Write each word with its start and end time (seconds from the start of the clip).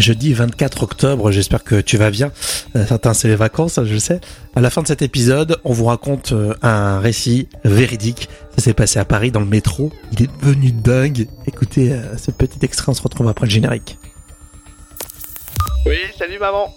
jeudi 0.00 0.32
24 0.32 0.82
octobre. 0.82 1.30
J'espère 1.30 1.64
que 1.64 1.80
tu 1.80 1.96
vas 1.96 2.10
bien. 2.10 2.32
Euh, 2.74 2.84
certains, 2.86 3.14
c'est 3.14 3.28
les 3.28 3.36
vacances, 3.36 3.80
je 3.84 3.98
sais. 3.98 4.20
À 4.54 4.60
la 4.60 4.70
fin 4.70 4.82
de 4.82 4.86
cet 4.86 5.02
épisode, 5.02 5.58
on 5.64 5.72
vous 5.72 5.86
raconte 5.86 6.32
euh, 6.32 6.54
un 6.62 7.00
récit 7.00 7.48
véridique. 7.64 8.28
Ça 8.56 8.62
s'est 8.62 8.74
passé 8.74 8.98
à 8.98 9.04
Paris 9.04 9.30
dans 9.30 9.40
le 9.40 9.46
métro. 9.46 9.92
Il 10.12 10.22
est 10.22 10.40
devenu 10.40 10.72
dingue. 10.72 11.28
Écoutez 11.46 11.92
euh, 11.92 12.16
ce 12.16 12.30
petit 12.30 12.58
extrait, 12.62 12.90
on 12.90 12.94
se 12.94 13.02
retrouve 13.02 13.28
après 13.28 13.46
le 13.46 13.50
générique. 13.50 13.98
Oui, 15.86 15.98
salut 16.18 16.38
maman. 16.38 16.74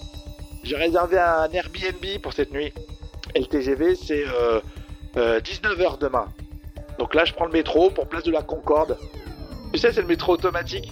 J'ai 0.63 0.75
réservé 0.75 1.17
un 1.17 1.49
Airbnb 1.51 2.21
pour 2.21 2.33
cette 2.33 2.51
nuit. 2.51 2.73
Et 3.35 3.39
le 3.39 3.45
TGV, 3.45 3.95
c'est 3.95 4.25
19h 5.15 5.99
demain. 5.99 6.27
Donc 6.99 7.15
là, 7.15 7.25
je 7.25 7.33
prends 7.33 7.45
le 7.45 7.51
métro 7.51 7.89
pour 7.89 8.07
place 8.07 8.23
de 8.23 8.31
la 8.31 8.41
Concorde. 8.41 8.97
Tu 9.73 9.79
sais, 9.79 9.91
c'est 9.91 10.01
le 10.01 10.07
métro 10.07 10.33
automatique. 10.33 10.91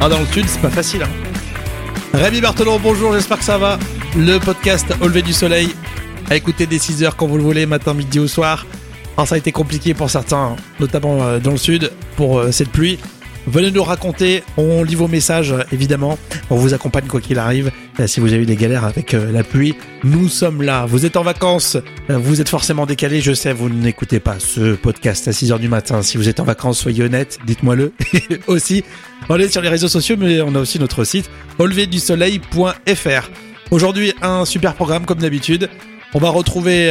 Ah, 0.00 0.08
dans 0.08 0.18
le 0.20 0.26
sud, 0.26 0.44
c'est 0.48 0.60
pas 0.60 0.70
facile. 0.70 1.02
Hein. 1.02 1.08
Rémi 2.12 2.40
Barthelon, 2.40 2.78
bonjour, 2.82 3.12
j'espère 3.12 3.38
que 3.38 3.44
ça 3.44 3.58
va. 3.58 3.78
Le 4.16 4.38
podcast 4.38 4.86
Au 5.00 5.08
lever 5.08 5.22
du 5.22 5.32
soleil, 5.32 5.74
à 6.30 6.36
écouter 6.36 6.66
dès 6.66 6.76
6h 6.76 7.12
quand 7.16 7.26
vous 7.26 7.36
le 7.36 7.42
voulez, 7.42 7.66
matin, 7.66 7.94
midi 7.94 8.18
ou 8.18 8.28
soir. 8.28 8.66
Ça 9.24 9.34
a 9.36 9.38
été 9.38 9.52
compliqué 9.52 9.94
pour 9.94 10.10
certains, 10.10 10.56
notamment 10.80 11.22
euh, 11.22 11.38
dans 11.38 11.52
le 11.52 11.56
sud, 11.56 11.92
pour 12.16 12.38
euh, 12.38 12.52
cette 12.52 12.70
pluie. 12.70 12.98
Venez 13.46 13.70
nous 13.70 13.84
raconter, 13.84 14.42
on 14.56 14.82
lit 14.82 14.94
vos 14.94 15.08
messages 15.08 15.54
évidemment, 15.70 16.18
on 16.50 16.56
vous 16.56 16.74
accompagne 16.74 17.06
quoi 17.06 17.20
qu'il 17.20 17.38
arrive. 17.38 17.70
Euh, 18.00 18.06
Si 18.06 18.20
vous 18.20 18.32
avez 18.32 18.42
eu 18.42 18.46
des 18.46 18.56
galères 18.56 18.84
avec 18.84 19.14
euh, 19.14 19.30
la 19.30 19.44
pluie, 19.44 19.74
nous 20.02 20.28
sommes 20.28 20.62
là. 20.62 20.86
Vous 20.86 21.06
êtes 21.06 21.16
en 21.16 21.22
vacances, 21.22 21.76
euh, 22.10 22.18
vous 22.18 22.40
êtes 22.40 22.48
forcément 22.48 22.86
décalé, 22.86 23.20
je 23.20 23.32
sais, 23.32 23.52
vous 23.52 23.68
n'écoutez 23.68 24.20
pas 24.20 24.36
ce 24.38 24.74
podcast 24.74 25.28
à 25.28 25.30
6h 25.30 25.58
du 25.58 25.68
matin. 25.68 26.02
Si 26.02 26.16
vous 26.16 26.28
êtes 26.28 26.40
en 26.40 26.44
vacances, 26.44 26.78
soyez 26.78 27.04
honnête, 27.04 27.38
dites-moi-le 27.46 27.92
aussi. 28.46 28.84
On 29.28 29.36
est 29.38 29.48
sur 29.48 29.62
les 29.62 29.68
réseaux 29.68 29.88
sociaux, 29.88 30.16
mais 30.18 30.40
on 30.40 30.54
a 30.54 30.58
aussi 30.60 30.78
notre 30.78 31.04
site 31.04 31.30
auleverdusoleil.fr. 31.58 33.30
Aujourd'hui, 33.70 34.12
un 34.22 34.44
super 34.44 34.74
programme 34.74 35.06
comme 35.06 35.18
d'habitude. 35.18 35.68
On 36.12 36.18
va 36.18 36.28
retrouver 36.28 36.90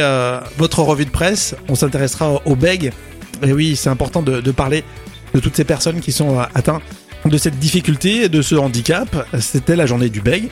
votre 0.58 0.80
revue 0.80 1.06
de 1.06 1.10
presse, 1.10 1.54
on 1.68 1.74
s'intéressera 1.74 2.42
au 2.44 2.56
beg. 2.56 2.92
Et 3.42 3.52
oui, 3.52 3.74
c'est 3.76 3.88
important 3.88 4.20
de, 4.20 4.40
de 4.42 4.50
parler 4.50 4.84
de 5.32 5.40
toutes 5.40 5.56
ces 5.56 5.64
personnes 5.64 6.00
qui 6.00 6.12
sont 6.12 6.38
atteintes 6.54 6.82
de 7.24 7.38
cette 7.38 7.58
difficulté, 7.58 8.28
de 8.28 8.42
ce 8.42 8.54
handicap. 8.54 9.26
C'était 9.40 9.76
la 9.76 9.86
journée 9.86 10.10
du 10.10 10.20
beg. 10.20 10.48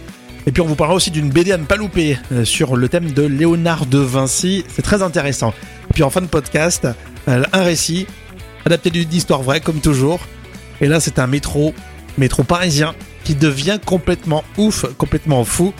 Et 0.46 0.52
puis 0.52 0.60
on 0.60 0.66
vous 0.66 0.74
parlera 0.74 0.96
aussi 0.96 1.10
d'une 1.10 1.30
BD 1.30 1.52
à 1.52 1.58
ne 1.58 1.64
pas 1.64 1.76
louper 1.76 2.18
euh, 2.32 2.44
sur 2.44 2.76
le 2.76 2.88
thème 2.88 3.12
de 3.12 3.22
Léonard 3.22 3.86
de 3.86 3.98
Vinci. 3.98 4.64
C'est 4.68 4.82
très 4.82 5.02
intéressant. 5.02 5.54
Et 5.90 5.94
puis 5.94 6.02
en 6.02 6.10
fin 6.10 6.20
de 6.20 6.26
podcast, 6.26 6.86
euh, 7.28 7.44
un 7.52 7.62
récit 7.62 8.06
adapté 8.64 8.90
d'une 8.90 9.12
histoire 9.12 9.42
vraie 9.42 9.60
comme 9.60 9.80
toujours. 9.80 10.20
Et 10.80 10.88
là 10.88 10.98
c'est 10.98 11.18
un 11.18 11.26
métro, 11.26 11.74
métro 12.18 12.42
parisien 12.42 12.94
qui 13.24 13.34
devient 13.34 13.78
complètement 13.84 14.42
ouf, 14.58 14.84
complètement 14.98 15.44
fou. 15.44 15.72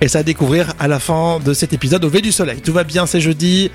Et 0.00 0.08
ça 0.08 0.20
à 0.20 0.22
découvrir 0.22 0.72
à 0.78 0.88
la 0.88 0.98
fin 0.98 1.40
de 1.40 1.52
cet 1.52 1.72
épisode 1.72 2.04
au 2.04 2.08
lever 2.08 2.22
du 2.22 2.32
soleil. 2.32 2.60
Tout 2.60 2.72
va 2.72 2.84
bien, 2.84 3.06
c'est 3.06 3.20
jeudi. 3.20 3.70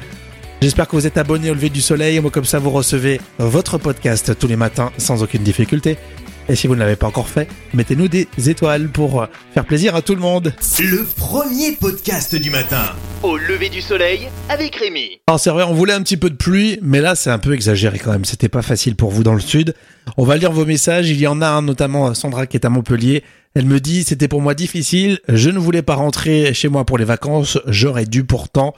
J'espère 0.61 0.87
que 0.87 0.95
vous 0.95 1.05
êtes 1.05 1.17
abonné 1.17 1.51
au 1.51 1.53
lever 1.53 1.69
du 1.69 1.81
soleil. 1.81 2.19
Moi, 2.19 2.31
comme 2.31 2.45
ça, 2.45 2.57
vous 2.57 2.71
recevez 2.71 3.21
votre 3.37 3.77
podcast 3.77 4.35
tous 4.39 4.47
les 4.47 4.55
matins 4.55 4.91
sans 4.97 5.21
aucune 5.21 5.43
difficulté. 5.43 5.97
Et 6.47 6.55
si 6.55 6.67
vous 6.67 6.75
ne 6.75 6.79
l'avez 6.79 6.95
pas 6.95 7.07
encore 7.07 7.27
fait, 7.27 7.47
mettez-nous 7.73 8.07
des 8.07 8.27
étoiles 8.47 8.89
pour 8.89 9.23
euh, 9.23 9.25
faire 9.55 9.65
plaisir 9.65 9.95
à 9.95 10.03
tout 10.03 10.13
le 10.13 10.21
monde. 10.21 10.53
Le 10.77 11.03
premier 11.03 11.71
podcast 11.71 12.35
du 12.35 12.51
matin. 12.51 12.83
Au 13.23 13.35
lever 13.35 13.69
du 13.69 13.81
soleil 13.81 14.27
avec 14.47 14.75
Rémi. 14.75 15.19
Alors 15.25 15.39
c'est 15.39 15.49
vrai, 15.49 15.63
on 15.63 15.73
voulait 15.73 15.93
un 15.93 16.03
petit 16.03 16.17
peu 16.17 16.29
de 16.29 16.35
pluie, 16.35 16.77
mais 16.83 17.01
là 17.01 17.15
c'est 17.15 17.31
un 17.31 17.39
peu 17.39 17.55
exagéré 17.55 17.97
quand 17.97 18.11
même. 18.11 18.25
C'était 18.25 18.47
pas 18.47 18.61
facile 18.61 18.95
pour 18.95 19.09
vous 19.09 19.23
dans 19.23 19.33
le 19.33 19.39
sud. 19.39 19.73
On 20.17 20.23
va 20.23 20.37
lire 20.37 20.51
vos 20.51 20.65
messages. 20.65 21.09
Il 21.09 21.19
y 21.19 21.25
en 21.25 21.41
a 21.41 21.47
un, 21.47 21.63
notamment 21.63 22.13
Sandra 22.13 22.45
qui 22.45 22.57
est 22.57 22.65
à 22.65 22.69
Montpellier. 22.69 23.23
Elle 23.55 23.65
me 23.65 23.79
dit 23.79 24.03
c'était 24.03 24.27
pour 24.27 24.41
moi 24.41 24.53
difficile. 24.53 25.19
Je 25.27 25.49
ne 25.49 25.57
voulais 25.57 25.81
pas 25.81 25.95
rentrer 25.95 26.53
chez 26.53 26.67
moi 26.67 26.85
pour 26.85 26.99
les 26.99 27.05
vacances. 27.05 27.57
J'aurais 27.65 28.05
dû 28.05 28.23
pourtant. 28.23 28.75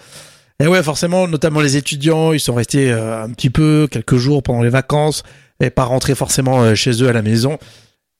Et 0.60 0.68
ouais, 0.68 0.82
forcément, 0.82 1.28
notamment 1.28 1.60
les 1.60 1.76
étudiants, 1.76 2.32
ils 2.32 2.40
sont 2.40 2.56
restés 2.56 2.92
euh, 2.92 3.24
un 3.24 3.30
petit 3.30 3.52
peu 3.52 3.88
quelques 3.92 4.16
jours 4.16 4.42
pendant 4.42 4.64
les 4.64 4.70
vacances 4.70 5.24
et 5.60 5.70
pas 5.70 5.84
rentrer 5.84 6.16
forcément 6.16 6.62
euh, 6.62 6.76
chez 6.76 7.04
eux 7.04 7.10
à 7.10 7.14
la 7.14 7.22
maison. 7.22 7.58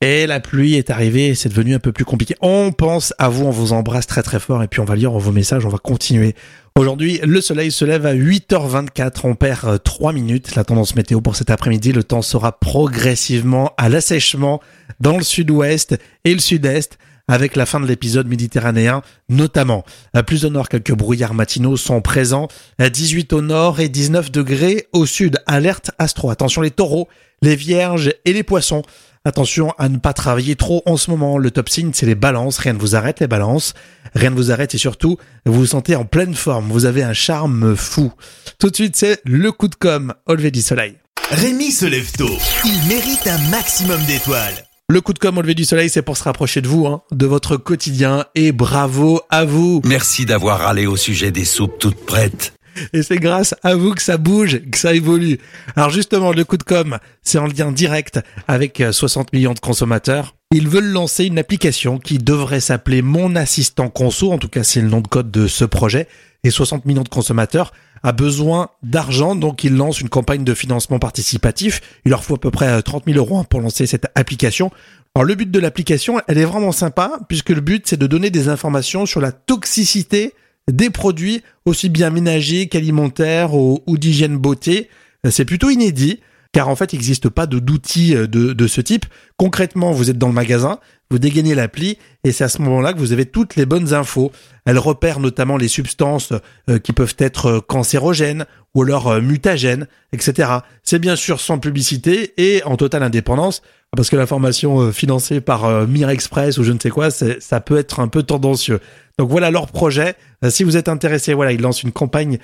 Et 0.00 0.28
la 0.28 0.38
pluie 0.38 0.76
est 0.76 0.90
arrivée 0.90 1.34
c'est 1.34 1.48
devenu 1.48 1.74
un 1.74 1.80
peu 1.80 1.90
plus 1.90 2.04
compliqué. 2.04 2.36
On 2.40 2.70
pense 2.70 3.12
à 3.18 3.28
vous, 3.28 3.46
on 3.46 3.50
vous 3.50 3.72
embrasse 3.72 4.06
très 4.06 4.22
très 4.22 4.38
fort 4.38 4.62
et 4.62 4.68
puis 4.68 4.80
on 4.80 4.84
va 4.84 4.94
lire 4.94 5.10
vos 5.10 5.32
messages, 5.32 5.66
on 5.66 5.70
va 5.70 5.78
continuer. 5.78 6.36
Aujourd'hui, 6.76 7.18
le 7.24 7.40
soleil 7.40 7.72
se 7.72 7.84
lève 7.84 8.06
à 8.06 8.14
8h24, 8.14 9.20
on 9.24 9.34
perd 9.34 9.64
euh, 9.64 9.78
3 9.78 10.12
minutes. 10.12 10.54
La 10.54 10.62
tendance 10.62 10.94
météo 10.94 11.20
pour 11.20 11.34
cet 11.34 11.50
après-midi, 11.50 11.90
le 11.90 12.04
temps 12.04 12.22
sera 12.22 12.60
progressivement 12.60 13.72
à 13.76 13.88
l'assèchement 13.88 14.60
dans 15.00 15.16
le 15.16 15.24
sud-ouest 15.24 15.98
et 16.24 16.32
le 16.32 16.40
sud-est 16.40 16.98
avec 17.28 17.54
la 17.54 17.66
fin 17.66 17.78
de 17.78 17.86
l'épisode 17.86 18.26
méditerranéen 18.26 19.02
notamment. 19.28 19.84
À 20.14 20.22
plus 20.22 20.44
au 20.44 20.50
nord, 20.50 20.68
quelques 20.68 20.94
brouillards 20.94 21.34
matinaux 21.34 21.76
sont 21.76 22.00
présents. 22.00 22.48
À 22.78 22.90
18 22.90 23.32
au 23.34 23.42
nord 23.42 23.80
et 23.80 23.88
19 23.88 24.32
degrés 24.32 24.88
au 24.92 25.06
sud. 25.06 25.38
Alerte 25.46 25.90
astro. 25.98 26.30
Attention 26.30 26.62
les 26.62 26.70
taureaux, 26.70 27.08
les 27.42 27.56
vierges 27.56 28.12
et 28.24 28.32
les 28.32 28.42
poissons. 28.42 28.82
Attention 29.24 29.72
à 29.78 29.88
ne 29.88 29.98
pas 29.98 30.14
travailler 30.14 30.56
trop 30.56 30.82
en 30.86 30.96
ce 30.96 31.10
moment. 31.10 31.38
Le 31.38 31.50
top 31.50 31.68
signe, 31.68 31.90
c'est 31.92 32.06
les 32.06 32.14
balances. 32.14 32.58
Rien 32.58 32.72
ne 32.72 32.78
vous 32.78 32.96
arrête, 32.96 33.20
les 33.20 33.26
balances. 33.26 33.74
Rien 34.14 34.30
ne 34.30 34.36
vous 34.36 34.50
arrête 34.50 34.74
et 34.74 34.78
surtout, 34.78 35.18
vous 35.44 35.52
vous 35.52 35.66
sentez 35.66 35.96
en 35.96 36.04
pleine 36.04 36.34
forme. 36.34 36.70
Vous 36.70 36.86
avez 36.86 37.02
un 37.02 37.12
charme 37.12 37.76
fou. 37.76 38.12
Tout 38.58 38.70
de 38.70 38.74
suite, 38.74 38.96
c'est 38.96 39.20
le 39.24 39.52
coup 39.52 39.68
de 39.68 39.74
com' 39.74 40.14
au 40.26 40.34
lever 40.34 40.50
du 40.50 40.62
soleil. 40.62 40.96
Rémi 41.30 41.72
se 41.72 41.84
lève 41.84 42.10
tôt. 42.12 42.38
Il 42.64 42.88
mérite 42.88 43.26
un 43.26 43.38
maximum 43.50 44.02
d'étoiles. 44.06 44.67
Le 44.90 45.02
coup 45.02 45.12
de 45.12 45.18
com' 45.18 45.36
au 45.36 45.42
lever 45.42 45.54
du 45.54 45.64
soleil, 45.64 45.90
c'est 45.90 46.00
pour 46.00 46.16
se 46.16 46.24
rapprocher 46.24 46.62
de 46.62 46.66
vous, 46.66 46.86
hein, 46.86 47.02
de 47.12 47.26
votre 47.26 47.58
quotidien. 47.58 48.24
Et 48.34 48.52
bravo 48.52 49.20
à 49.28 49.44
vous. 49.44 49.82
Merci 49.84 50.24
d'avoir 50.24 50.60
râlé 50.60 50.86
au 50.86 50.96
sujet 50.96 51.30
des 51.30 51.44
soupes 51.44 51.78
toutes 51.78 52.06
prêtes. 52.06 52.54
Et 52.94 53.02
c'est 53.02 53.18
grâce 53.18 53.54
à 53.62 53.74
vous 53.74 53.92
que 53.92 54.00
ça 54.00 54.16
bouge, 54.16 54.62
que 54.70 54.78
ça 54.78 54.94
évolue. 54.94 55.40
Alors 55.76 55.90
justement, 55.90 56.32
le 56.32 56.42
coup 56.46 56.56
de 56.56 56.62
com', 56.62 56.96
c'est 57.22 57.36
en 57.36 57.48
lien 57.48 57.70
direct 57.70 58.20
avec 58.46 58.80
euh, 58.80 58.90
60 58.90 59.34
millions 59.34 59.52
de 59.52 59.60
consommateurs. 59.60 60.37
Ils 60.50 60.66
veulent 60.66 60.92
lancer 60.92 61.26
une 61.26 61.38
application 61.38 61.98
qui 61.98 62.16
devrait 62.16 62.60
s'appeler 62.60 63.02
Mon 63.02 63.36
Assistant 63.36 63.90
Conso, 63.90 64.32
en 64.32 64.38
tout 64.38 64.48
cas 64.48 64.62
c'est 64.62 64.80
le 64.80 64.88
nom 64.88 65.02
de 65.02 65.06
code 65.06 65.30
de 65.30 65.46
ce 65.46 65.66
projet. 65.66 66.08
Et 66.42 66.48
60 66.48 66.86
millions 66.86 67.02
de 67.02 67.08
consommateurs 67.10 67.70
a 68.02 68.12
besoin 68.12 68.70
d'argent, 68.82 69.34
donc 69.34 69.62
ils 69.62 69.76
lancent 69.76 70.00
une 70.00 70.08
campagne 70.08 70.44
de 70.44 70.54
financement 70.54 70.98
participatif. 70.98 71.82
Il 72.06 72.12
leur 72.12 72.24
faut 72.24 72.36
à 72.36 72.40
peu 72.40 72.50
près 72.50 72.68
euh, 72.68 72.80
30 72.80 73.04
000 73.04 73.18
euros 73.18 73.36
hein, 73.36 73.44
pour 73.44 73.60
lancer 73.60 73.84
cette 73.84 74.06
application. 74.14 74.70
Alors 75.14 75.26
le 75.26 75.34
but 75.34 75.50
de 75.50 75.58
l'application, 75.58 76.18
elle 76.28 76.38
est 76.38 76.46
vraiment 76.46 76.72
sympa, 76.72 77.18
puisque 77.28 77.50
le 77.50 77.60
but 77.60 77.86
c'est 77.86 77.98
de 77.98 78.06
donner 78.06 78.30
des 78.30 78.48
informations 78.48 79.04
sur 79.04 79.20
la 79.20 79.32
toxicité 79.32 80.32
des 80.66 80.88
produits, 80.88 81.42
aussi 81.66 81.90
bien 81.90 82.08
ménagers 82.08 82.68
qu'alimentaires 82.68 83.52
ou, 83.54 83.82
ou 83.86 83.98
d'hygiène 83.98 84.38
beauté. 84.38 84.88
Euh, 85.26 85.30
C'est 85.30 85.44
plutôt 85.44 85.68
inédit, 85.68 86.20
car 86.52 86.68
en 86.68 86.76
fait, 86.76 86.92
il 86.92 86.96
n'existe 86.96 87.28
pas 87.28 87.46
d'outils 87.46 88.16
euh, 88.16 88.26
de 88.26 88.66
ce 88.66 88.80
type. 88.80 89.06
Concrètement, 89.36 89.92
vous 89.92 90.10
êtes 90.10 90.18
dans 90.18 90.28
le 90.28 90.34
magasin, 90.34 90.78
vous 91.10 91.18
dégainez 91.18 91.54
l'appli, 91.54 91.98
et 92.24 92.32
c'est 92.32 92.44
à 92.44 92.48
ce 92.48 92.60
moment-là 92.62 92.92
que 92.92 92.98
vous 92.98 93.12
avez 93.12 93.26
toutes 93.26 93.56
les 93.56 93.66
bonnes 93.66 93.94
infos. 93.94 94.30
Elle 94.66 94.78
repère 94.78 95.20
notamment 95.20 95.56
les 95.56 95.68
substances 95.68 96.32
euh, 96.68 96.78
qui 96.78 96.92
peuvent 96.92 97.16
être 97.18 97.46
euh, 97.46 97.60
cancérogènes 97.60 98.44
ou 98.74 98.82
alors 98.82 99.08
euh, 99.08 99.20
mutagènes, 99.20 99.86
etc. 100.12 100.50
C'est 100.82 100.98
bien 100.98 101.16
sûr 101.16 101.40
sans 101.40 101.58
publicité 101.58 102.34
et 102.36 102.62
en 102.64 102.76
totale 102.76 103.02
indépendance, 103.02 103.62
parce 103.96 104.10
que 104.10 104.16
l'information 104.16 104.80
euh, 104.80 104.92
financée 104.92 105.40
par 105.40 105.64
euh, 105.64 105.86
Mire 105.86 106.10
Express 106.10 106.58
ou 106.58 106.64
je 106.64 106.72
ne 106.72 106.78
sais 106.78 106.90
quoi, 106.90 107.10
ça 107.10 107.60
peut 107.60 107.78
être 107.78 108.00
un 108.00 108.08
peu 108.08 108.22
tendancieux. 108.22 108.80
Donc 109.18 109.30
voilà 109.30 109.50
leur 109.50 109.66
projet. 109.66 110.14
Si 110.48 110.62
vous 110.62 110.76
êtes 110.76 110.88
intéressé, 110.88 111.34
voilà, 111.34 111.50
ils 111.50 111.60
lancent 111.60 111.82
une 111.82 111.90
campagne 111.90 112.38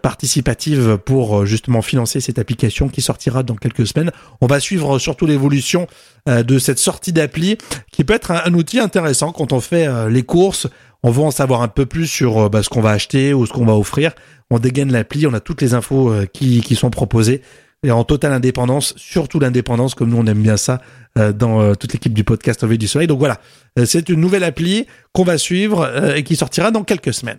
participative 0.00 0.96
pour 1.04 1.44
justement 1.44 1.82
financer 1.82 2.20
cette 2.20 2.38
application 2.38 2.88
qui 2.88 3.00
sortira 3.00 3.42
dans 3.42 3.56
quelques 3.56 3.84
semaines. 3.84 4.12
On 4.40 4.46
va 4.46 4.60
suivre 4.60 5.00
surtout 5.00 5.26
l'évolution 5.26 5.88
de 6.28 6.58
cette 6.60 6.78
sortie 6.78 7.12
d'appli 7.12 7.58
qui 7.94 8.04
peut 8.04 8.14
être 8.14 8.30
un, 8.30 8.42
un 8.44 8.54
outil 8.54 8.78
intéressant 8.80 9.32
quand 9.32 9.52
on 9.52 9.60
fait 9.60 9.86
euh, 9.86 10.08
les 10.08 10.22
courses. 10.22 10.66
On 11.02 11.10
veut 11.10 11.22
en 11.22 11.30
savoir 11.30 11.62
un 11.62 11.68
peu 11.68 11.86
plus 11.86 12.06
sur 12.06 12.38
euh, 12.38 12.48
bah, 12.48 12.62
ce 12.62 12.68
qu'on 12.68 12.80
va 12.80 12.90
acheter 12.90 13.34
ou 13.34 13.46
ce 13.46 13.52
qu'on 13.52 13.66
va 13.66 13.74
offrir. 13.74 14.12
On 14.50 14.58
dégaine 14.58 14.92
l'appli, 14.92 15.26
on 15.26 15.34
a 15.34 15.40
toutes 15.40 15.62
les 15.62 15.74
infos 15.74 16.10
euh, 16.10 16.26
qui, 16.26 16.60
qui 16.60 16.74
sont 16.76 16.90
proposées. 16.90 17.42
et 17.84 17.90
en 17.90 18.04
totale 18.04 18.32
indépendance, 18.32 18.94
surtout 18.96 19.38
l'indépendance 19.38 19.94
comme 19.94 20.10
nous 20.10 20.16
on 20.16 20.26
aime 20.26 20.42
bien 20.42 20.56
ça 20.56 20.80
euh, 21.18 21.32
dans 21.32 21.60
euh, 21.60 21.74
toute 21.74 21.92
l'équipe 21.92 22.12
du 22.14 22.24
podcast 22.24 22.64
Au 22.64 22.66
du 22.66 22.88
soleil. 22.88 23.06
Donc 23.06 23.18
voilà, 23.18 23.40
euh, 23.78 23.84
c'est 23.86 24.08
une 24.08 24.20
nouvelle 24.20 24.44
appli 24.44 24.86
qu'on 25.12 25.24
va 25.24 25.38
suivre 25.38 25.82
euh, 25.82 26.14
et 26.14 26.24
qui 26.24 26.34
sortira 26.36 26.70
dans 26.70 26.82
quelques 26.82 27.14
semaines. 27.14 27.38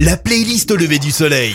La 0.00 0.16
playlist 0.16 0.70
au 0.70 0.76
lever 0.76 0.98
du 0.98 1.10
soleil. 1.10 1.54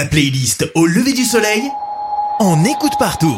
La 0.00 0.06
playlist 0.06 0.66
au 0.74 0.86
lever 0.86 1.12
du 1.12 1.24
soleil. 1.24 1.60
On 2.40 2.64
écoute 2.64 2.92
partout. 2.98 3.36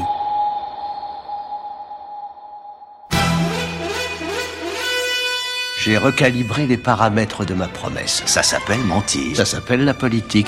J'ai 5.82 5.98
recalibré 5.98 6.68
les 6.68 6.76
paramètres 6.76 7.44
de 7.44 7.54
ma 7.54 7.66
promesse. 7.66 8.22
Ça 8.26 8.44
s'appelle 8.44 8.78
mentir. 8.78 9.36
Ça 9.36 9.44
s'appelle 9.44 9.84
la 9.84 9.92
politique. 9.92 10.46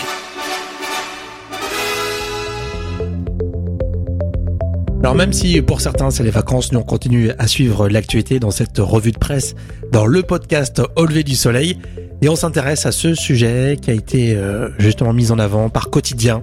Alors 5.00 5.16
même 5.16 5.32
si 5.32 5.60
pour 5.62 5.80
certains 5.80 6.12
c'est 6.12 6.22
les 6.22 6.30
vacances, 6.30 6.70
nous 6.70 6.78
on 6.78 6.84
continue 6.84 7.32
à 7.40 7.48
suivre 7.48 7.88
l'actualité 7.88 8.38
dans 8.38 8.52
cette 8.52 8.78
revue 8.78 9.10
de 9.10 9.18
presse, 9.18 9.56
dans 9.90 10.06
le 10.06 10.22
podcast 10.22 10.80
Au 10.94 11.06
lever 11.06 11.24
du 11.24 11.34
soleil, 11.34 11.76
et 12.22 12.28
on 12.28 12.36
s'intéresse 12.36 12.86
à 12.86 12.92
ce 12.92 13.14
sujet 13.14 13.76
qui 13.80 13.90
a 13.90 13.94
été 13.94 14.34
euh, 14.34 14.70
justement 14.78 15.12
mis 15.12 15.30
en 15.30 15.38
avant 15.38 15.68
par 15.68 15.90
Quotidien, 15.90 16.42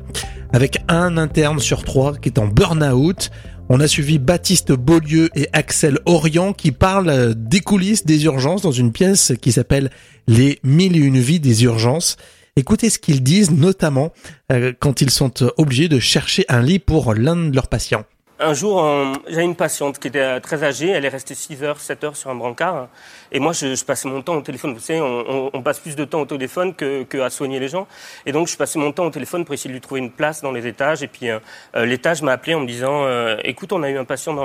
avec 0.54 0.80
un 0.88 1.18
interne 1.18 1.60
sur 1.60 1.84
trois 1.84 2.16
qui 2.16 2.30
est 2.30 2.40
en 2.40 2.48
burn-out. 2.48 3.32
On 3.70 3.80
a 3.80 3.88
suivi 3.88 4.20
Baptiste 4.20 4.74
Beaulieu 4.74 5.30
et 5.36 5.48
Axel 5.54 6.00
Orient 6.06 6.54
qui 6.54 6.72
parlent 6.72 7.34
des 7.36 7.62
coulisses 7.62 8.06
des 8.06 8.26
urgences 8.26 8.62
dans 8.62 8.72
une 8.72 8.92
pièce 8.92 9.34
qui 9.42 9.52
s'appelle 9.52 9.90
Les 10.28 10.60
mille 10.64 10.96
et 10.96 11.00
une 11.00 11.20
vies 11.20 11.40
des 11.40 11.64
urgences. 11.64 12.18
Écoutez 12.58 12.90
ce 12.90 13.00
qu'ils 13.00 13.24
disent, 13.24 13.52
notamment 13.52 14.12
euh, 14.52 14.74
quand 14.78 15.02
ils 15.02 15.10
sont 15.10 15.34
obligés 15.58 15.88
de 15.88 16.00
chercher 16.00 16.44
un 16.50 16.62
lit 16.62 16.80
pour 16.80 17.14
l'un 17.14 17.36
de 17.36 17.56
leurs 17.56 17.70
patients. 17.70 18.04
Un 18.44 18.56
jour, 18.56 18.84
j'ai 19.28 19.44
une 19.44 19.56
patiente 19.56 20.00
qui 20.00 20.08
était 20.08 20.20
euh, 20.20 20.40
très 20.40 20.64
âgée, 20.64 20.90
elle 20.90 21.06
est 21.06 21.10
restée 21.10 21.36
6 21.36 21.62
heures, 21.62 21.80
7 21.80 22.04
heures 22.04 22.16
sur 22.16 22.32
un 22.32 22.36
brancard. 22.36 22.88
Et 23.32 23.40
moi, 23.40 23.54
je, 23.54 23.84
passais 23.84 24.10
mon 24.10 24.24
temps 24.24 24.36
au 24.36 24.42
téléphone. 24.42 24.74
Vous 24.74 24.80
savez, 24.80 25.00
on, 25.00 25.62
passe 25.62 25.80
plus 25.80 25.96
de 25.96 26.06
temps 26.06 26.22
au 26.22 26.26
téléphone 26.26 26.74
que, 26.74 27.22
à 27.22 27.30
soigner 27.30 27.60
les 27.60 27.68
gens. 27.68 27.88
Et 28.26 28.32
donc, 28.32 28.48
je 28.48 28.58
passais 28.58 28.80
mon 28.80 28.92
temps 28.94 29.06
au 29.06 29.12
téléphone 29.12 29.46
pour 29.46 29.54
essayer 29.54 29.68
de 29.68 29.76
lui 29.76 29.82
trouver 29.82 30.02
une 30.02 30.10
place 30.10 30.42
dans 30.42 30.52
les 30.52 30.66
étages. 30.66 31.04
Et 31.04 31.08
puis, 31.08 31.30
euh, 31.30 31.38
euh, 31.76 31.86
l'étage 31.86 32.24
m'a 32.24 32.32
appelé 32.32 32.56
en 32.56 32.62
me 32.62 32.66
disant 32.66 33.06
Écoute, 33.44 33.74
on 33.74 33.84
a 33.84 33.92
eu 33.92 33.98
un 34.00 34.06
patient 34.06 34.36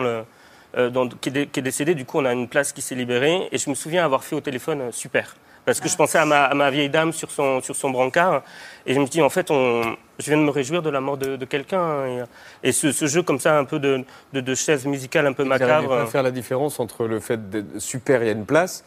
qui, 1.22 1.28
est 1.30 1.46
qui 1.46 1.60
est 1.60 1.62
décédé, 1.62 1.94
du 1.94 2.04
coup, 2.04 2.18
on 2.18 2.26
a 2.26 2.34
une 2.34 2.48
place 2.48 2.74
qui 2.74 2.82
s'est 2.82 2.94
libérée. 2.94 3.48
Et 3.50 3.56
je 3.56 3.70
me 3.70 3.74
souviens 3.74 4.04
avoir 4.04 4.24
fait 4.24 4.36
au 4.36 4.42
téléphone 4.42 4.92
Super. 4.92 5.34
Parce 5.66 5.80
que 5.80 5.88
je 5.88 5.96
pensais 5.96 6.16
à 6.18 6.24
ma, 6.24 6.44
à 6.44 6.54
ma 6.54 6.70
vieille 6.70 6.88
dame 6.88 7.12
sur 7.12 7.30
son, 7.30 7.60
sur 7.60 7.74
son 7.74 7.90
brancard. 7.90 8.42
Et 8.86 8.94
je 8.94 9.00
me 9.00 9.06
dis, 9.06 9.20
en 9.20 9.28
fait, 9.28 9.50
on, 9.50 9.82
je 10.18 10.26
viens 10.26 10.38
de 10.38 10.42
me 10.44 10.50
réjouir 10.50 10.80
de 10.80 10.90
la 10.90 11.00
mort 11.00 11.18
de, 11.18 11.34
de 11.36 11.44
quelqu'un. 11.44 12.06
Et, 12.06 12.22
et 12.62 12.72
ce, 12.72 12.92
ce 12.92 13.06
jeu 13.06 13.22
comme 13.22 13.40
ça, 13.40 13.58
un 13.58 13.64
peu 13.64 13.80
de, 13.80 14.04
de, 14.32 14.40
de 14.40 14.54
chaise 14.54 14.86
musicale 14.86 15.26
un 15.26 15.32
peu 15.32 15.42
macabre. 15.44 15.88
pas 15.88 16.02
à 16.02 16.06
faire 16.06 16.22
la 16.22 16.30
différence 16.30 16.78
entre 16.78 17.06
le 17.06 17.18
fait 17.18 17.50
d'être 17.50 17.80
super, 17.80 18.22
il 18.22 18.26
y 18.26 18.28
a 18.28 18.32
une 18.32 18.46
place, 18.46 18.84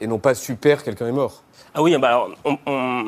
et 0.00 0.06
non 0.06 0.18
pas 0.18 0.34
super, 0.34 0.84
quelqu'un 0.84 1.08
est 1.08 1.12
mort. 1.12 1.42
Ah 1.78 1.82
oui, 1.82 1.94
bah 2.00 2.08
alors, 2.08 2.30
on- 2.46 2.56
on- 2.66 3.04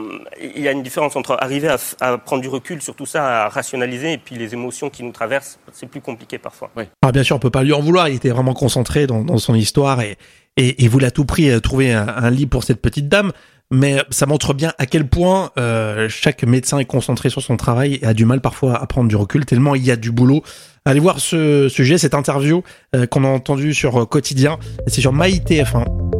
il 0.55 0.61
y 0.61 0.69
a 0.69 0.73
une 0.73 0.83
différence 0.83 1.17
entre 1.17 1.39
arriver 1.41 1.75
à, 2.01 2.19
prendre 2.19 2.43
du 2.43 2.49
recul 2.49 2.83
sur 2.83 2.95
tout 2.95 3.07
ça, 3.07 3.47
à 3.47 3.49
rationaliser, 3.49 4.13
et 4.13 4.19
puis 4.19 4.37
les 4.37 4.53
émotions 4.53 4.91
qui 4.91 5.03
nous 5.03 5.11
traversent, 5.13 5.59
c'est 5.73 5.89
plus 5.89 6.03
compliqué 6.03 6.37
parfois. 6.37 6.71
Alors 7.03 7.13
bien 7.13 7.23
sûr, 7.23 7.35
on 7.35 7.39
peut 7.39 7.49
pas 7.49 7.63
lui 7.63 7.73
en 7.73 7.81
vouloir. 7.81 8.09
Il 8.11 8.17
était 8.17 8.29
vraiment 8.29 8.53
concentré 8.53 9.07
dans, 9.07 9.25
dans 9.25 9.39
son 9.39 9.55
histoire 9.55 10.03
et, 10.03 10.19
et, 10.59 10.85
et 10.85 10.89
voulait 10.89 11.07
à 11.07 11.11
tout 11.11 11.25
prix 11.25 11.51
euh, 11.51 11.61
trouver 11.61 11.95
un, 11.95 12.07
un 12.09 12.29
lit 12.31 12.45
pour 12.47 12.63
cette 12.63 12.83
petite 12.83 13.09
dame. 13.09 13.33
Mais 13.71 14.03
ça 14.11 14.27
montre 14.27 14.53
bien 14.53 14.73
à 14.79 14.85
quel 14.85 15.07
point 15.09 15.51
euh, 15.59 16.09
chaque 16.11 16.43
médecin 16.43 16.79
est 16.79 16.85
concentré 16.87 17.31
sur 17.31 17.41
son 17.43 17.57
travail 17.57 17.99
et 18.03 18.07
a 18.07 18.13
du 18.13 18.27
mal 18.27 18.41
parfois 18.43 18.77
à 18.81 18.87
prendre 18.87 19.09
du 19.09 19.17
recul 19.17 19.47
tellement 19.47 19.75
il 19.75 19.85
y 19.85 19.91
a 19.91 19.97
du 19.97 20.13
boulot. 20.13 20.43
Allez 20.85 21.01
voir 21.01 21.21
ce 21.21 21.69
sujet, 21.71 21.97
cette 21.97 22.15
interview 22.15 22.63
euh, 22.95 23.07
qu'on 23.07 23.25
a 23.25 23.29
entendu 23.29 23.73
sur 23.73 24.07
Quotidien. 24.09 24.59
C'est 24.87 25.01
sur 25.01 25.15
MyTF1. 25.15 26.18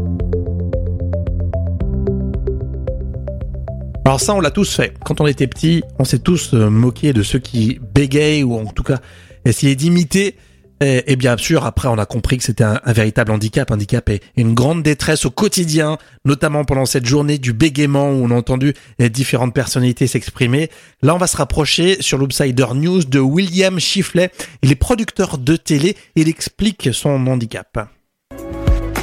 Alors 4.09 4.23
ça, 4.23 4.35
on 4.35 4.41
l'a 4.41 4.51
tous 4.51 4.75
fait. 4.75 4.95
Quand 5.05 5.21
on 5.21 5.27
était 5.27 5.47
petit, 5.47 5.83
on 5.99 6.05
s'est 6.05 6.21
tous 6.21 6.55
euh, 6.55 6.71
moqué 6.71 7.13
de 7.13 7.23
ceux 7.23 7.39
qui 7.39 7.79
bégayent 7.95 8.43
ou 8.43 8.55
en 8.55 8.65
tout 8.65 8.83
cas 8.83 9.01
essayaient 9.45 9.75
d'imiter. 9.75 10.35
Et, 10.81 11.13
et 11.13 11.17
bien 11.17 11.37
sûr, 11.37 11.67
après, 11.67 11.89
on 11.89 11.99
a 11.99 12.07
compris 12.07 12.39
que 12.39 12.43
c'était 12.43 12.65
un, 12.65 12.81
véritable 12.87 13.33
handicap, 13.33 13.71
handicap 13.71 14.09
et 14.09 14.23
une 14.39 14.55
grande 14.55 14.83
détresse 14.83 15.27
au 15.27 15.31
quotidien, 15.31 15.99
notamment 16.25 16.65
pendant 16.65 16.87
cette 16.87 17.05
journée 17.05 17.37
du 17.37 17.53
bégaiement 17.53 18.09
où 18.09 18.25
on 18.25 18.31
a 18.31 18.35
entendu 18.35 18.73
les 18.99 19.11
différentes 19.11 19.53
personnalités 19.53 20.07
s'exprimer. 20.07 20.71
Là, 21.03 21.15
on 21.15 21.19
va 21.19 21.27
se 21.27 21.37
rapprocher 21.37 22.01
sur 22.01 22.17
l'Upsider 22.17 22.69
News 22.75 23.05
de 23.05 23.21
William 23.21 23.79
Chifflet. 23.79 24.31
Il 24.63 24.73
est 24.73 24.77
producteur 24.77 25.37
de 25.37 25.55
télé. 25.57 25.99
Il 26.17 26.31
explique 26.31 26.89
son 26.95 27.27
handicap. 27.27 27.91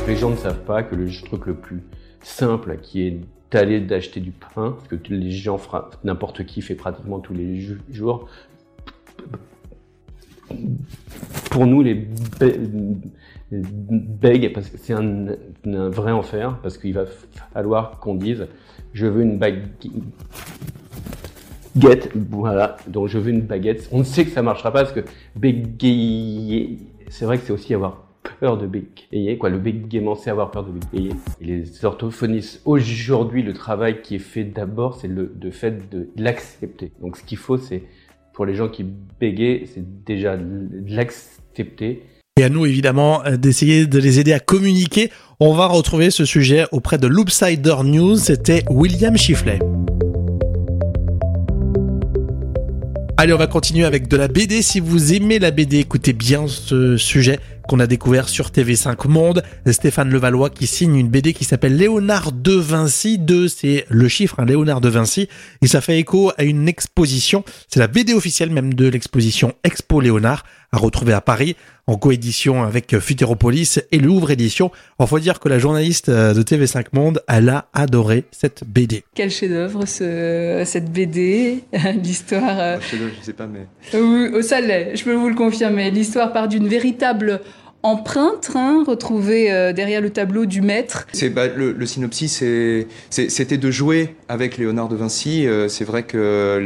Les 0.07 0.18
gens 0.18 0.31
ne 0.31 0.38
savent 0.38 0.66
pas 0.66 0.81
que 0.81 0.96
le 0.96 1.12
truc 1.12 1.46
le 1.46 1.54
plus 1.54 1.84
simple 2.24 2.80
qui 2.81 3.06
est 3.06 3.19
d'aller 3.56 3.80
d'acheter 3.80 4.19
du 4.19 4.31
pain, 4.31 4.78
que 4.90 4.98
les 5.10 5.31
gens 5.31 5.57
n'importe 6.04 6.46
qui 6.46 6.62
fait 6.62 6.75
pratiquement 6.75 7.19
tous 7.19 7.34
les 7.34 7.66
jours. 7.90 8.28
Pour 11.50 11.66
nous, 11.66 11.81
les 11.81 12.06
bègues, 13.52 14.52
parce 14.54 14.69
que 14.69 14.78
c'est 14.78 14.92
un, 14.92 15.28
un 15.66 15.90
vrai 15.90 16.12
enfer, 16.12 16.59
parce 16.62 16.78
qu'il 16.78 16.94
va 16.94 17.06
falloir 17.54 18.00
qu'on 18.00 18.16
dise 18.16 18.47
je 18.92 19.06
veux 19.06 19.21
une 19.21 19.38
baguette. 19.38 19.88
Voilà, 22.30 22.76
donc 22.88 23.07
je 23.07 23.18
veux 23.18 23.31
une 23.31 23.42
baguette. 23.42 23.88
On 23.94 24.04
sait 24.04 24.26
que 24.26 24.31
ça 24.31 24.42
marchera 24.42 24.74
pas 24.74 24.83
parce 24.83 24.94
que 24.94 25.06
bégayer, 25.38 26.80
c'est 27.07 27.24
vrai 27.24 27.38
que 27.38 27.45
c'est 27.45 27.54
aussi 27.54 27.74
avoir 27.74 28.05
peur 28.39 28.57
de 28.57 28.67
bégayer, 28.67 29.37
quoi. 29.37 29.49
Le 29.49 29.57
bégaiement, 29.57 30.15
c'est 30.15 30.29
avoir 30.29 30.51
peur 30.51 30.65
de 30.65 30.71
bégayer. 30.71 31.13
Les 31.41 31.85
orthophonistes, 31.85 32.61
aujourd'hui, 32.65 33.44
le 33.44 33.53
travail 33.53 34.01
qui 34.01 34.15
est 34.15 34.19
fait 34.19 34.44
d'abord, 34.44 34.95
c'est 34.99 35.07
le 35.07 35.31
de 35.35 35.49
fait 35.49 35.89
de 35.89 36.09
l'accepter. 36.15 36.91
Donc, 37.01 37.17
ce 37.17 37.23
qu'il 37.23 37.37
faut, 37.37 37.57
c'est, 37.57 37.83
pour 38.33 38.45
les 38.45 38.55
gens 38.55 38.69
qui 38.69 38.85
bégayent, 39.19 39.67
c'est 39.67 40.03
déjà 40.05 40.37
de 40.37 40.69
l'accepter. 40.87 42.03
Et 42.37 42.44
à 42.44 42.49
nous, 42.49 42.65
évidemment, 42.65 43.23
euh, 43.25 43.37
d'essayer 43.37 43.87
de 43.87 43.97
les 43.97 44.19
aider 44.19 44.33
à 44.33 44.39
communiquer. 44.41 45.09
On 45.39 45.53
va 45.53 45.67
retrouver 45.67 46.09
ce 46.09 46.25
sujet 46.25 46.65
auprès 46.71 46.97
de 46.97 47.07
l'Upsider 47.07 47.75
News. 47.83 48.17
C'était 48.17 48.63
William 48.69 49.15
Chifflet. 49.15 49.59
Allez, 53.17 53.31
on 53.31 53.37
va 53.37 53.47
continuer 53.47 53.85
avec 53.85 54.09
de 54.09 54.17
la 54.17 54.27
BD. 54.27 54.61
Si 54.61 54.81
vous 54.81 55.13
aimez 55.13 55.39
la 55.39 55.51
BD, 55.51 55.79
écoutez 55.79 56.11
bien 56.11 56.47
ce 56.47 56.97
sujet 56.97 57.39
qu'on 57.68 57.80
a 57.80 57.88
découvert 57.88 58.30
sur 58.30 58.50
TV5 58.50 59.07
Monde. 59.07 59.44
Stéphane 59.69 60.10
Levallois 60.10 60.50
qui 60.50 60.68
signe 60.68 60.95
une 60.95 61.10
BD 61.10 61.34
qui 61.34 61.44
s'appelle 61.44 61.78
Léonard 61.78 62.31
de 62.31 62.54
Vinci. 62.54 63.18
2, 63.18 63.48
c'est 63.48 63.86
le 63.90 64.07
chiffre, 64.07 64.40
hein, 64.40 64.45
Léonard 64.45 64.81
de 64.81 64.90
Vinci. 64.90 65.28
Et 65.62 65.68
ça 65.68 65.81
fait 65.81 66.00
écho 66.00 66.31
à 66.38 66.44
une 66.44 66.68
exposition. 66.68 67.44
C'est 67.68 67.80
la 67.80 67.88
BD 67.88 68.14
officielle 68.14 68.50
même 68.50 68.74
de 68.74 68.88
l'exposition 68.88 69.54
Expo 69.64 70.02
Léonard 70.02 70.44
à 70.75 70.77
retrouver 70.77 71.13
à 71.13 71.21
Paris 71.21 71.55
en 71.87 71.95
coédition 71.97 72.63
avec 72.63 72.99
Futuropolis 72.99 73.79
et 73.91 73.97
le 73.99 74.07
Louvre 74.07 74.31
Édition. 74.31 74.71
Il 74.99 75.07
faut 75.07 75.19
dire 75.19 75.39
que 75.39 75.47
la 75.47 75.57
journaliste 75.57 76.09
euh, 76.09 76.33
de 76.33 76.41
TV5 76.44 76.87
Monde, 76.94 77.21
elle 77.27 77.47
a 77.49 77.67
adoré 77.73 78.25
cette 78.31 78.63
BD. 78.67 79.03
Quel 79.13 79.29
chef-d'œuvre 79.31 79.85
ce, 79.85 80.63
cette 80.65 80.91
BD, 80.91 81.63
l'histoire. 82.03 82.59
euh, 82.59 82.77
Je 82.91 83.23
sais 83.25 83.33
pas, 83.33 83.47
mais. 83.47 83.67
oui, 83.94 84.31
oh, 84.33 84.41
ça 84.41 84.59
l'est, 84.59 84.95
je 84.97 85.03
peux 85.05 85.13
vous 85.13 85.29
le 85.29 85.35
confirmer. 85.35 85.91
L'histoire 85.91 86.33
part 86.33 86.47
d'une 86.49 86.67
véritable 86.67 87.39
empreinte 87.85 88.49
hein, 88.56 88.83
retrouvée 88.85 89.51
euh, 89.51 89.71
derrière 89.71 90.01
le 90.01 90.09
tableau 90.09 90.47
du 90.47 90.61
maître. 90.61 91.06
C'est 91.13 91.30
bah, 91.30 91.47
le, 91.47 91.71
le 91.71 91.85
synopsis, 91.85 92.44
c'était 93.11 93.57
de 93.57 93.71
jouer 93.71 94.15
avec 94.27 94.57
Léonard 94.57 94.89
de 94.89 94.95
Vinci. 94.95 95.45
Euh, 95.45 95.68
c'est 95.68 95.85
vrai 95.85 96.01
que 96.04 96.59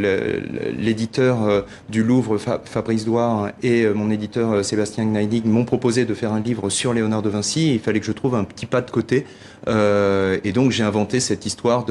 l'éditeur 0.77 1.43
euh, 1.43 1.61
du 1.89 2.03
Louvre, 2.03 2.37
Fa- 2.37 2.61
Fabrice 2.63 3.03
Douard, 3.03 3.49
et 3.61 3.85
mon 3.87 4.09
éditeur 4.09 4.63
Sébastien 4.63 5.03
Gneidig 5.03 5.45
m'ont 5.45 5.65
proposé 5.65 6.05
de 6.05 6.13
faire 6.13 6.31
un 6.31 6.39
livre 6.39 6.69
sur 6.69 6.93
Léonard 6.93 7.21
de 7.21 7.29
Vinci. 7.29 7.73
Il 7.73 7.81
fallait 7.81 7.99
que 7.99 8.05
je 8.05 8.13
trouve 8.13 8.35
un 8.35 8.45
petit 8.45 8.65
pas 8.65 8.81
de 8.81 8.89
côté. 8.89 9.25
Et 9.67 10.51
donc 10.53 10.71
j'ai 10.71 10.83
inventé 10.83 11.19
cette 11.19 11.45
histoire 11.45 11.85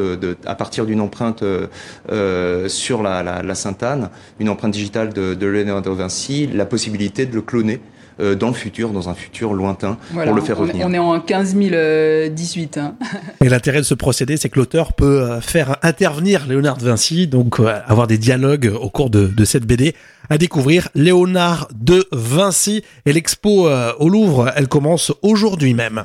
à 0.47 0.55
partir 0.55 0.87
d'une 0.87 1.01
empreinte 1.01 1.45
sur 2.67 3.03
la, 3.03 3.55
Sainte-Anne, 3.55 4.09
une 4.41 4.49
empreinte 4.49 4.73
digitale 4.73 5.13
de 5.13 5.47
Léonard 5.47 5.83
de 5.83 5.91
Vinci, 5.91 6.47
la 6.47 6.65
possibilité 6.65 7.27
de 7.27 7.35
le 7.35 7.43
cloner 7.43 7.81
euh, 8.21 8.35
dans 8.35 8.49
le 8.49 8.55
futur, 8.55 8.91
dans 8.91 9.09
un 9.09 9.15
futur 9.15 9.55
lointain, 9.55 9.97
Voilà, 10.13 10.31
pour 10.33 10.37
le 10.41 10.45
faire 10.45 10.59
on, 10.59 10.63
revenir. 10.63 10.87
on 10.87 10.93
est 10.93 10.99
en 10.99 11.21
15 11.21 11.55
018. 11.55 12.79
hein. 12.79 12.95
Et 13.45 13.49
l'intérêt 13.49 13.79
de 13.79 13.83
ce 13.85 13.95
procédé, 13.95 14.37
c'est 14.37 14.49
que 14.49 14.59
l'auteur 14.59 14.93
peut 14.93 15.23
euh, 15.23 15.41
faire 15.41 15.77
intervenir 15.83 16.47
Léonard 16.47 16.77
de 16.79 16.85
Vinci, 16.85 17.27
donc 17.27 17.61
euh, 17.61 17.79
avoir 17.87 18.07
des 18.07 18.19
dialogues 18.19 18.73
au 18.81 18.91
cours 18.91 19.11
de, 19.11 19.27
de 19.27 19.45
cette 19.45 19.65
BD. 19.67 19.95
À 20.31 20.37
découvrir 20.39 20.89
Léonard 20.95 21.69
de 21.75 22.07
Vinci 22.13 22.83
et 23.07 23.13
l'expo 23.13 23.69
euh, 23.69 23.93
au 23.99 24.09
Louvre, 24.09 24.53
elle 24.57 24.69
commence 24.69 25.13
aujourd'hui 25.23 25.75
même. 25.75 26.05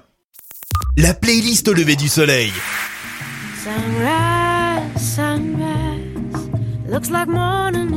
La 0.98 1.14
playlist 1.14 1.68
au 1.68 1.74
lever 1.74 1.96
du 1.96 2.08
soleil. 2.08 2.52
Sunrise, 3.64 5.16
sunrise, 5.16 6.50
looks 6.90 7.10
like 7.10 7.28
morning 7.28 7.90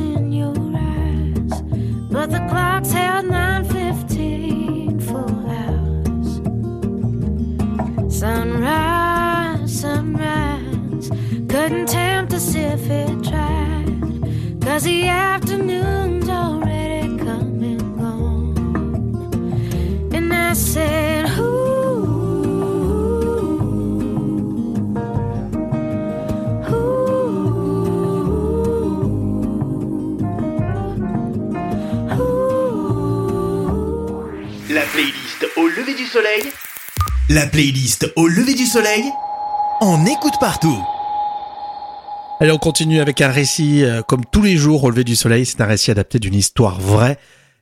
au 35.57 35.67
lever 35.67 35.95
du 35.95 36.05
soleil. 36.05 36.43
La 37.29 37.47
playlist 37.47 38.11
au 38.15 38.27
lever 38.27 38.53
du 38.53 38.65
soleil. 38.65 39.03
On 39.81 40.05
écoute 40.05 40.35
partout. 40.39 40.77
Allez, 42.39 42.51
on 42.51 42.59
continue 42.59 42.99
avec 42.99 43.21
un 43.21 43.29
récit 43.29 43.83
euh, 43.83 44.03
comme 44.03 44.23
tous 44.31 44.43
les 44.43 44.55
jours 44.55 44.83
au 44.83 44.91
lever 44.91 45.03
du 45.03 45.15
soleil. 45.15 45.47
C'est 45.47 45.59
un 45.61 45.65
récit 45.65 45.89
adapté 45.89 46.19
d'une 46.19 46.35
histoire 46.35 46.79
vraie. 46.79 47.17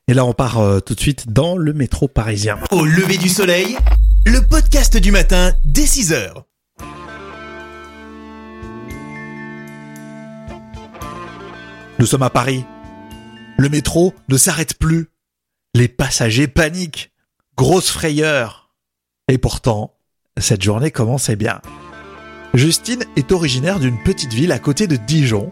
Et 0.09 0.13
là, 0.13 0.25
on 0.25 0.33
part 0.33 0.59
euh, 0.59 0.81
tout 0.81 0.93
de 0.93 0.99
suite 0.99 1.31
dans 1.31 1.55
le 1.55 1.71
métro 1.71 2.09
parisien. 2.09 2.59
Au 2.71 2.83
lever 2.83 3.17
du 3.17 3.29
soleil, 3.29 3.77
le 4.25 4.41
podcast 4.45 4.97
du 4.97 5.11
matin 5.11 5.53
dès 5.63 5.85
6 5.85 6.11
heures. 6.11 6.45
Nous 11.97 12.05
sommes 12.05 12.23
à 12.23 12.29
Paris. 12.29 12.65
Le 13.57 13.69
métro 13.69 14.13
ne 14.27 14.35
s'arrête 14.35 14.77
plus. 14.77 15.07
Les 15.73 15.87
passagers 15.87 16.47
paniquent. 16.47 17.14
Grosse 17.57 17.89
frayeur. 17.89 18.73
Et 19.27 19.37
pourtant, 19.37 19.97
cette 20.37 20.61
journée 20.61 20.91
commençait 20.91 21.35
bien. 21.35 21.61
Justine 22.53 23.05
est 23.15 23.31
originaire 23.31 23.79
d'une 23.79 24.01
petite 24.03 24.33
ville 24.33 24.51
à 24.51 24.59
côté 24.59 24.87
de 24.87 24.97
Dijon. 24.97 25.51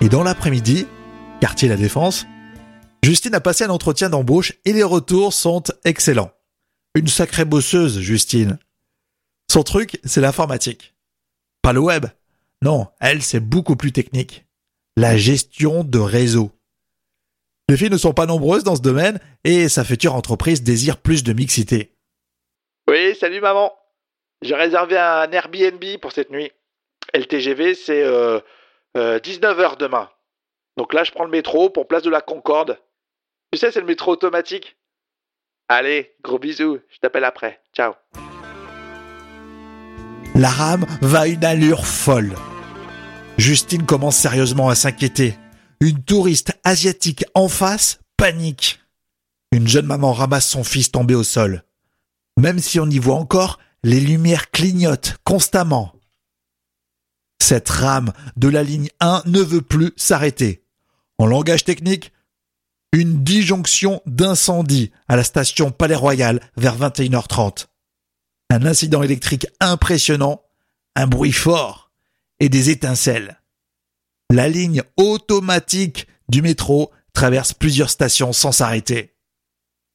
Et 0.00 0.08
dans 0.08 0.22
l'après-midi, 0.22 0.86
quartier 1.40 1.68
La 1.68 1.76
Défense, 1.76 2.26
Justine 3.02 3.34
a 3.34 3.40
passé 3.40 3.64
un 3.64 3.70
entretien 3.70 4.08
d'embauche 4.08 4.54
et 4.64 4.72
les 4.72 4.82
retours 4.82 5.32
sont 5.32 5.62
excellents. 5.84 6.32
Une 6.94 7.08
sacrée 7.08 7.44
bosseuse, 7.44 8.00
Justine. 8.00 8.58
Son 9.50 9.62
truc, 9.62 10.00
c'est 10.04 10.20
l'informatique. 10.20 10.94
Pas 11.62 11.72
le 11.72 11.80
web. 11.80 12.06
Non, 12.62 12.88
elle, 13.00 13.22
c'est 13.22 13.40
beaucoup 13.40 13.76
plus 13.76 13.92
technique 13.92 14.46
la 14.96 15.16
gestion 15.16 15.84
de 15.84 15.98
réseau. 15.98 16.50
Les 17.68 17.76
filles 17.76 17.90
ne 17.90 17.96
sont 17.96 18.12
pas 18.12 18.26
nombreuses 18.26 18.62
dans 18.62 18.76
ce 18.76 18.80
domaine 18.80 19.18
et 19.42 19.68
sa 19.68 19.82
future 19.82 20.14
entreprise 20.14 20.62
désire 20.62 20.98
plus 20.98 21.24
de 21.24 21.32
mixité. 21.32 21.90
Oui, 22.88 23.16
salut 23.16 23.40
maman. 23.40 23.72
J'ai 24.40 24.54
réservé 24.54 24.96
un 24.96 25.28
Airbnb 25.32 25.82
pour 26.00 26.12
cette 26.12 26.30
nuit. 26.30 26.52
Et 27.12 27.18
le 27.18 27.24
TGV, 27.24 27.74
c'est 27.74 28.04
euh, 28.04 28.38
19h 28.94 29.78
demain. 29.78 30.08
Donc 30.76 30.94
là, 30.94 31.02
je 31.02 31.10
prends 31.10 31.24
le 31.24 31.30
métro 31.30 31.68
pour 31.68 31.88
place 31.88 32.04
de 32.04 32.10
la 32.10 32.20
Concorde. 32.20 32.78
Tu 33.50 33.58
sais, 33.58 33.72
c'est 33.72 33.80
le 33.80 33.86
métro 33.86 34.12
automatique. 34.12 34.76
Allez, 35.68 36.14
gros 36.22 36.38
bisous. 36.38 36.78
Je 36.88 36.98
t'appelle 36.98 37.24
après. 37.24 37.60
Ciao. 37.74 37.94
La 40.36 40.50
rame 40.50 40.86
va 41.00 41.20
à 41.20 41.26
une 41.26 41.44
allure 41.44 41.84
folle. 41.84 42.34
Justine 43.38 43.84
commence 43.84 44.16
sérieusement 44.16 44.68
à 44.68 44.76
s'inquiéter. 44.76 45.34
Une 45.80 46.02
touriste 46.02 46.52
asiatique 46.64 47.24
en 47.34 47.48
face 47.48 48.00
panique. 48.16 48.80
Une 49.52 49.68
jeune 49.68 49.86
maman 49.86 50.12
ramasse 50.12 50.48
son 50.48 50.64
fils 50.64 50.90
tombé 50.90 51.14
au 51.14 51.22
sol. 51.22 51.64
Même 52.38 52.58
si 52.58 52.80
on 52.80 52.88
y 52.88 52.98
voit 52.98 53.16
encore, 53.16 53.58
les 53.82 54.00
lumières 54.00 54.50
clignotent 54.50 55.16
constamment. 55.24 55.92
Cette 57.40 57.68
rame 57.68 58.12
de 58.36 58.48
la 58.48 58.62
ligne 58.62 58.88
1 59.00 59.22
ne 59.26 59.40
veut 59.40 59.62
plus 59.62 59.92
s'arrêter. 59.96 60.64
En 61.18 61.26
langage 61.26 61.64
technique, 61.64 62.12
une 62.92 63.22
disjonction 63.22 64.02
d'incendie 64.06 64.90
à 65.08 65.16
la 65.16 65.24
station 65.24 65.70
Palais 65.70 65.94
Royal 65.94 66.40
vers 66.56 66.78
21h30. 66.78 67.66
Un 68.50 68.64
incident 68.64 69.02
électrique 69.02 69.46
impressionnant, 69.60 70.42
un 70.94 71.06
bruit 71.06 71.32
fort 71.32 71.90
et 72.40 72.48
des 72.48 72.70
étincelles. 72.70 73.40
La 74.30 74.48
ligne 74.48 74.82
automatique 74.96 76.06
du 76.28 76.42
métro 76.42 76.90
traverse 77.12 77.52
plusieurs 77.52 77.90
stations 77.90 78.32
sans 78.32 78.52
s'arrêter. 78.52 79.14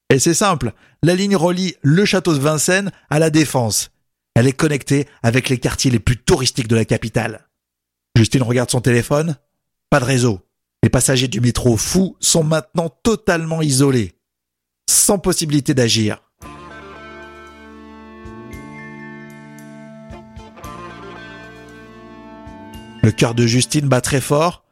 Et 0.10 0.20
c'est 0.20 0.34
simple, 0.34 0.74
la 1.04 1.16
ligne 1.16 1.36
relie 1.36 1.76
le 1.82 2.06
château 2.06 2.34
de 2.34 2.40
Vincennes 2.40 2.92
à 3.10 3.20
la 3.20 3.30
Défense. 3.30 3.92
Elle 4.36 4.48
est 4.48 4.54
connectée 4.54 5.08
avec 5.24 5.50
les 5.50 5.58
quartiers 5.58 5.92
les 5.92 6.00
plus 6.00 6.18
touristiques 6.18 6.68
de 6.68 6.76
la 6.76 6.86
capitale. 6.86 7.48
Justine 8.16 8.44
regarde 8.44 8.70
son 8.70 8.82
téléphone. 8.82 9.36
Pas 9.90 10.00
de 10.00 10.06
réseau. 10.06 10.40
Les 10.84 10.90
passagers 10.90 11.28
du 11.28 11.42
métro 11.42 11.78
fou 11.78 12.16
sont 12.20 12.44
maintenant 12.44 12.90
totalement 13.04 13.62
isolés. 13.62 14.14
Sans 14.90 15.20
possibilité 15.20 15.74
d'agir. 15.74 16.22
Le 23.04 23.12
cœur 23.12 23.34
de 23.34 23.48
Justine 23.48 23.88
bat 23.88 24.02
très 24.02 24.22
fort. 24.22 24.64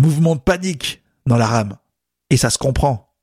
Mouvement 0.00 0.36
de 0.36 0.40
panique 0.40 1.02
dans 1.26 1.36
la 1.36 1.46
rame. 1.46 1.76
Et 2.30 2.36
ça 2.36 2.50
se 2.50 2.58
comprend. 2.58 3.14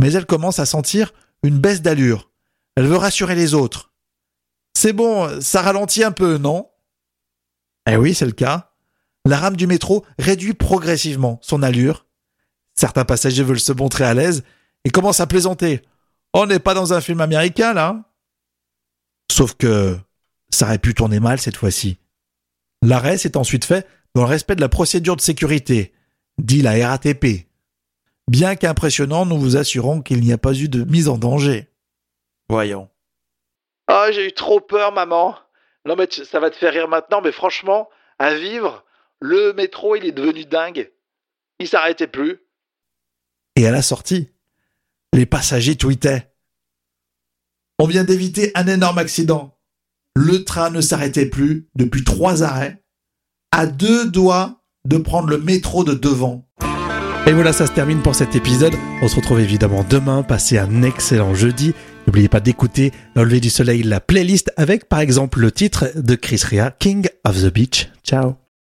Mais 0.00 0.12
elle 0.12 0.26
commence 0.26 0.58
à 0.58 0.66
sentir 0.66 1.12
une 1.42 1.58
baisse 1.58 1.82
d'allure. 1.82 2.30
Elle 2.76 2.86
veut 2.86 2.96
rassurer 2.96 3.36
les 3.36 3.54
autres. 3.54 3.92
C'est 4.76 4.92
bon, 4.92 5.40
ça 5.40 5.62
ralentit 5.62 6.02
un 6.02 6.10
peu, 6.10 6.36
non? 6.38 6.68
Eh 7.88 7.96
oui, 7.96 8.14
c'est 8.14 8.26
le 8.26 8.32
cas. 8.32 8.72
La 9.24 9.38
rame 9.38 9.56
du 9.56 9.66
métro 9.66 10.04
réduit 10.18 10.54
progressivement 10.54 11.38
son 11.42 11.62
allure. 11.62 12.06
Certains 12.74 13.04
passagers 13.04 13.44
veulent 13.44 13.60
se 13.60 13.72
montrer 13.72 14.04
à 14.04 14.14
l'aise 14.14 14.42
et 14.84 14.90
commencent 14.90 15.20
à 15.20 15.26
plaisanter. 15.28 15.82
On 16.32 16.46
n'est 16.46 16.58
pas 16.58 16.74
dans 16.74 16.92
un 16.92 17.00
film 17.00 17.20
américain, 17.20 17.72
là 17.72 18.02
Sauf 19.30 19.54
que 19.54 19.96
ça 20.50 20.66
aurait 20.66 20.78
pu 20.78 20.92
tourner 20.92 21.20
mal 21.20 21.40
cette 21.40 21.56
fois-ci. 21.56 21.98
L'arrêt 22.84 23.16
s'est 23.16 23.38
ensuite 23.38 23.64
fait 23.64 23.86
dans 24.14 24.24
le 24.24 24.28
respect 24.28 24.56
de 24.56 24.60
la 24.60 24.68
procédure 24.68 25.16
de 25.16 25.22
sécurité, 25.22 25.94
dit 26.36 26.60
la 26.60 26.88
RATP. 26.88 27.48
Bien 28.28 28.56
qu'impressionnant, 28.56 29.24
nous 29.24 29.38
vous 29.38 29.56
assurons 29.56 30.02
qu'il 30.02 30.20
n'y 30.20 30.32
a 30.32 30.38
pas 30.38 30.52
eu 30.52 30.68
de 30.68 30.84
mise 30.84 31.08
en 31.08 31.16
danger. 31.16 31.70
Voyons. 32.48 32.90
Oh, 33.90 34.06
j'ai 34.12 34.28
eu 34.28 34.32
trop 34.32 34.60
peur, 34.60 34.92
maman. 34.92 35.34
Non, 35.86 35.96
mais 35.96 36.08
ça 36.10 36.40
va 36.40 36.50
te 36.50 36.56
faire 36.56 36.72
rire 36.72 36.88
maintenant, 36.88 37.22
mais 37.22 37.32
franchement, 37.32 37.88
à 38.18 38.34
vivre, 38.34 38.84
le 39.18 39.54
métro, 39.54 39.96
il 39.96 40.04
est 40.04 40.12
devenu 40.12 40.44
dingue. 40.44 40.92
Il 41.58 41.68
s'arrêtait 41.68 42.06
plus. 42.06 42.40
Et 43.56 43.66
à 43.66 43.70
la 43.70 43.82
sortie, 43.82 44.30
les 45.14 45.26
passagers 45.26 45.76
tweetaient. 45.76 46.30
On 47.78 47.86
vient 47.86 48.04
d'éviter 48.04 48.52
un 48.54 48.66
énorme 48.66 48.98
accident. 48.98 49.53
Le 50.16 50.44
train 50.44 50.70
ne 50.70 50.80
s'arrêtait 50.80 51.26
plus 51.26 51.68
depuis 51.74 52.04
trois 52.04 52.42
arrêts, 52.42 52.82
à 53.50 53.66
deux 53.66 54.08
doigts 54.08 54.62
de 54.86 54.96
prendre 54.96 55.28
le 55.28 55.38
métro 55.38 55.82
de 55.82 55.94
devant. 55.94 56.46
Et 57.26 57.32
voilà, 57.32 57.52
ça 57.52 57.66
se 57.66 57.72
termine 57.72 58.02
pour 58.02 58.14
cet 58.14 58.36
épisode. 58.36 58.74
On 59.02 59.08
se 59.08 59.16
retrouve 59.16 59.40
évidemment 59.40 59.84
demain. 59.88 60.22
Passez 60.22 60.58
un 60.58 60.82
excellent 60.82 61.34
jeudi. 61.34 61.72
N'oubliez 62.06 62.28
pas 62.28 62.40
d'écouter 62.40 62.92
lever 63.16 63.40
du 63.40 63.50
soleil 63.50 63.82
la 63.82 64.00
playlist 64.00 64.52
avec 64.56 64.88
par 64.88 65.00
exemple 65.00 65.40
le 65.40 65.50
titre 65.50 65.90
de 65.96 66.14
Chris 66.14 66.42
Rea, 66.44 66.70
King 66.78 67.08
of 67.24 67.42
the 67.42 67.52
Beach. 67.52 67.88
Ciao 68.04 68.43